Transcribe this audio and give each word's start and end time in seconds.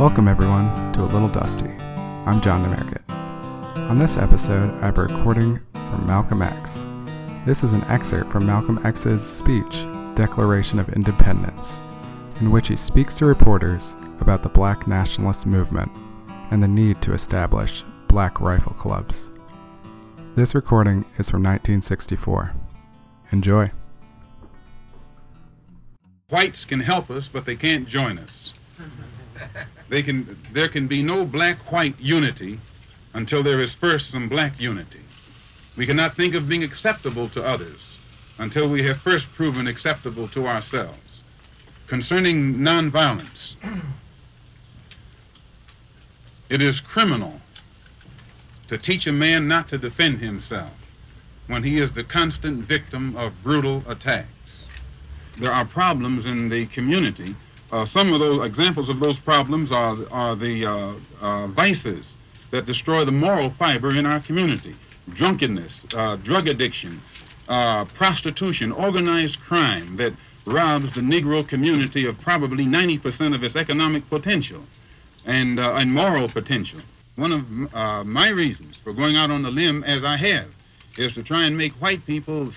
Welcome, 0.00 0.28
everyone, 0.28 0.94
to 0.94 1.02
A 1.02 1.12
Little 1.12 1.28
Dusty. 1.28 1.68
I'm 1.68 2.40
John 2.40 2.64
Demerkit. 2.64 3.06
On 3.90 3.98
this 3.98 4.16
episode, 4.16 4.70
I 4.76 4.86
have 4.86 4.96
a 4.96 5.02
recording 5.02 5.60
from 5.74 6.06
Malcolm 6.06 6.40
X. 6.40 6.86
This 7.44 7.62
is 7.62 7.74
an 7.74 7.84
excerpt 7.84 8.30
from 8.30 8.46
Malcolm 8.46 8.80
X's 8.82 9.22
speech, 9.22 9.84
Declaration 10.14 10.78
of 10.78 10.88
Independence, 10.88 11.82
in 12.40 12.50
which 12.50 12.68
he 12.68 12.76
speaks 12.76 13.18
to 13.18 13.26
reporters 13.26 13.94
about 14.20 14.42
the 14.42 14.48
black 14.48 14.88
nationalist 14.88 15.44
movement 15.44 15.92
and 16.50 16.62
the 16.62 16.68
need 16.68 17.02
to 17.02 17.12
establish 17.12 17.84
black 18.08 18.40
rifle 18.40 18.72
clubs. 18.72 19.28
This 20.34 20.54
recording 20.54 21.04
is 21.18 21.28
from 21.28 21.42
1964. 21.42 22.54
Enjoy. 23.32 23.70
Whites 26.30 26.64
can 26.64 26.80
help 26.80 27.10
us, 27.10 27.28
but 27.30 27.44
they 27.44 27.54
can't 27.54 27.86
join 27.86 28.18
us. 28.18 28.54
They 29.90 30.04
can, 30.04 30.38
there 30.52 30.68
can 30.68 30.86
be 30.86 31.02
no 31.02 31.24
black-white 31.24 31.98
unity 31.98 32.60
until 33.12 33.42
there 33.42 33.60
is 33.60 33.74
first 33.74 34.12
some 34.12 34.28
black 34.28 34.58
unity. 34.60 35.00
We 35.76 35.84
cannot 35.84 36.16
think 36.16 36.34
of 36.34 36.48
being 36.48 36.62
acceptable 36.62 37.28
to 37.30 37.44
others 37.44 37.80
until 38.38 38.68
we 38.68 38.84
have 38.84 39.02
first 39.02 39.26
proven 39.34 39.66
acceptable 39.66 40.28
to 40.28 40.46
ourselves. 40.46 41.24
Concerning 41.88 42.54
nonviolence, 42.58 43.56
it 46.48 46.62
is 46.62 46.78
criminal 46.78 47.40
to 48.68 48.78
teach 48.78 49.08
a 49.08 49.12
man 49.12 49.48
not 49.48 49.68
to 49.70 49.78
defend 49.78 50.20
himself 50.20 50.70
when 51.48 51.64
he 51.64 51.78
is 51.78 51.90
the 51.92 52.04
constant 52.04 52.64
victim 52.64 53.16
of 53.16 53.42
brutal 53.42 53.82
attacks. 53.88 54.66
There 55.40 55.52
are 55.52 55.64
problems 55.64 56.26
in 56.26 56.48
the 56.48 56.66
community 56.66 57.34
uh, 57.72 57.86
some 57.86 58.12
of 58.12 58.20
those 58.20 58.44
examples 58.44 58.88
of 58.88 58.98
those 59.00 59.18
problems 59.18 59.70
are, 59.70 59.96
are 60.10 60.34
the 60.34 60.66
uh, 60.66 60.94
uh, 61.20 61.46
vices 61.48 62.16
that 62.50 62.66
destroy 62.66 63.04
the 63.04 63.12
moral 63.12 63.50
fiber 63.50 63.94
in 63.94 64.06
our 64.06 64.20
community 64.20 64.76
drunkenness, 65.14 65.84
uh, 65.94 66.14
drug 66.16 66.46
addiction, 66.46 67.00
uh, 67.48 67.84
prostitution, 67.84 68.70
organized 68.70 69.40
crime 69.40 69.96
that 69.96 70.12
robs 70.46 70.94
the 70.94 71.00
Negro 71.00 71.46
community 71.46 72.06
of 72.06 72.16
probably 72.20 72.64
90% 72.64 73.34
of 73.34 73.42
its 73.42 73.56
economic 73.56 74.08
potential 74.08 74.62
and, 75.26 75.58
uh, 75.58 75.72
and 75.74 75.92
moral 75.92 76.28
potential. 76.28 76.80
One 77.16 77.32
of 77.32 78.06
my 78.06 78.28
reasons 78.28 78.76
for 78.84 78.92
going 78.92 79.16
out 79.16 79.32
on 79.32 79.42
the 79.42 79.50
limb 79.50 79.82
as 79.82 80.04
I 80.04 80.16
have 80.16 80.46
is 80.96 81.12
to 81.14 81.24
try 81.24 81.44
and 81.44 81.58
make 81.58 81.72
white 81.74 82.06
people 82.06 82.52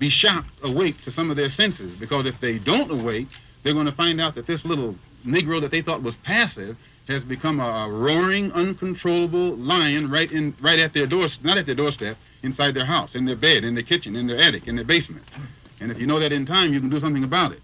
be 0.00 0.08
shocked 0.08 0.50
awake 0.64 1.00
to 1.04 1.12
some 1.12 1.30
of 1.30 1.36
their 1.36 1.48
senses 1.48 1.96
because 2.00 2.26
if 2.26 2.40
they 2.40 2.58
don't 2.58 2.90
awake, 2.90 3.28
they're 3.62 3.74
going 3.74 3.86
to 3.86 3.92
find 3.92 4.20
out 4.20 4.34
that 4.34 4.46
this 4.46 4.64
little 4.64 4.96
Negro 5.26 5.60
that 5.60 5.70
they 5.70 5.82
thought 5.82 6.02
was 6.02 6.16
passive 6.16 6.76
has 7.08 7.24
become 7.24 7.60
a, 7.60 7.88
roaring, 7.88 8.52
uncontrollable 8.52 9.56
lion 9.56 10.10
right 10.10 10.30
in 10.30 10.54
right 10.60 10.78
at 10.78 10.92
their 10.92 11.06
door, 11.06 11.26
not 11.42 11.58
at 11.58 11.66
their 11.66 11.74
doorstep, 11.74 12.16
inside 12.42 12.74
their 12.74 12.84
house, 12.84 13.14
in 13.14 13.24
their 13.24 13.36
bed, 13.36 13.64
in 13.64 13.74
their 13.74 13.84
kitchen, 13.84 14.16
in 14.16 14.26
their 14.26 14.38
attic, 14.38 14.66
in 14.66 14.76
their 14.76 14.84
basement. 14.84 15.24
And 15.80 15.90
if 15.90 15.98
you 15.98 16.06
know 16.06 16.20
that 16.20 16.32
in 16.32 16.46
time, 16.46 16.72
you 16.72 16.80
can 16.80 16.90
do 16.90 17.00
something 17.00 17.24
about 17.24 17.52
it. 17.52 17.60